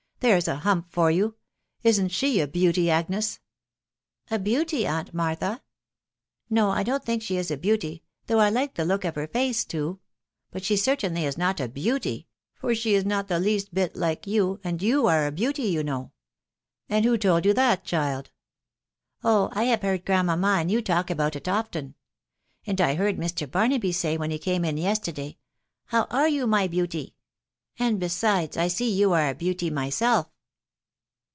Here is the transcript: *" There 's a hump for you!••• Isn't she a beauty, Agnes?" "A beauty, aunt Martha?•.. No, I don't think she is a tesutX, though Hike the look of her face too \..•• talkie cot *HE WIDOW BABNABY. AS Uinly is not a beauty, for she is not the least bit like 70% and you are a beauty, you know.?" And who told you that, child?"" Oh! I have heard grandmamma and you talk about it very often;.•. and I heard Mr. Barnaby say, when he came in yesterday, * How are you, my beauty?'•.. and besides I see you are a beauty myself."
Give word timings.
*" 0.21 0.21
There 0.31 0.39
's 0.39 0.47
a 0.47 0.57
hump 0.57 0.85
for 0.91 1.09
you!••• 1.09 1.27
Isn't 1.81 2.09
she 2.09 2.39
a 2.41 2.47
beauty, 2.47 2.91
Agnes?" 2.91 3.39
"A 4.29 4.37
beauty, 4.37 4.85
aunt 4.85 5.15
Martha?•.. 5.15 5.45
No, 6.47 6.69
I 6.69 6.83
don't 6.83 7.03
think 7.03 7.23
she 7.23 7.37
is 7.37 7.49
a 7.49 7.57
tesutX, 7.57 8.01
though 8.27 8.37
Hike 8.37 8.75
the 8.75 8.85
look 8.85 9.03
of 9.03 9.15
her 9.15 9.25
face 9.25 9.65
too 9.65 9.77
\..•• 9.77 9.79
talkie 9.93 9.97
cot 9.97 9.97
*HE 9.97 10.03
WIDOW 10.03 10.25
BABNABY. 10.27 10.53
AS 10.53 10.81
Uinly 10.85 11.27
is 11.29 11.35
not 11.39 11.59
a 11.59 11.67
beauty, 11.67 12.27
for 12.53 12.75
she 12.75 12.93
is 12.93 13.03
not 13.03 13.29
the 13.29 13.39
least 13.39 13.73
bit 13.73 13.95
like 13.95 14.21
70% 14.21 14.59
and 14.63 14.81
you 14.83 15.07
are 15.07 15.25
a 15.25 15.31
beauty, 15.31 15.63
you 15.63 15.83
know.?" 15.83 16.11
And 16.91 17.03
who 17.03 17.17
told 17.17 17.43
you 17.47 17.55
that, 17.55 17.83
child?"" 17.83 18.29
Oh! 19.23 19.49
I 19.53 19.63
have 19.63 19.81
heard 19.81 20.05
grandmamma 20.05 20.57
and 20.59 20.69
you 20.69 20.83
talk 20.83 21.09
about 21.09 21.35
it 21.35 21.45
very 21.45 21.57
often;.•. 21.57 21.85
and 22.67 22.79
I 22.79 22.93
heard 22.93 23.17
Mr. 23.17 23.49
Barnaby 23.49 23.91
say, 23.91 24.17
when 24.17 24.29
he 24.29 24.37
came 24.37 24.65
in 24.65 24.77
yesterday, 24.77 25.39
* 25.63 25.85
How 25.87 26.03
are 26.11 26.27
you, 26.29 26.45
my 26.45 26.67
beauty?'•.. 26.67 27.15
and 27.87 27.99
besides 28.01 28.57
I 28.57 28.67
see 28.67 28.91
you 28.91 29.13
are 29.13 29.29
a 29.29 29.33
beauty 29.33 29.69
myself." 29.69 30.27